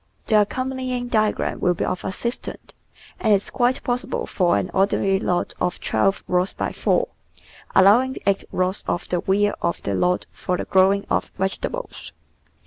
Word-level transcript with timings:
The 0.25 0.41
accompanying 0.41 1.09
diagram 1.09 1.59
will 1.59 1.75
be 1.75 1.85
of 1.85 2.03
assistance, 2.03 2.71
and 3.19 3.31
is 3.35 3.51
quite 3.51 3.83
possible 3.83 4.25
for 4.25 4.57
an 4.57 4.71
ordinary 4.73 5.19
lot 5.19 5.53
of 5.61 5.79
twelve 5.79 6.23
rods 6.27 6.53
by 6.53 6.71
four, 6.71 7.09
allowing 7.75 8.17
eight 8.25 8.43
rods 8.51 8.83
of 8.87 9.07
the 9.09 9.19
rear 9.19 9.53
of 9.61 9.83
the 9.83 9.93
lot 9.93 10.25
for 10.31 10.57
the 10.57 10.65
growing 10.65 11.05
of 11.11 11.31
vegetables. 11.37 12.13